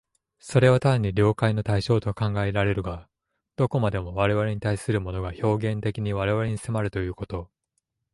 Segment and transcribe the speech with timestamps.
[0.39, 3.07] それは単に了解の対象と考えられるが、
[3.55, 7.51] どこまでも我々に対するものが表現的に我々に迫るということ、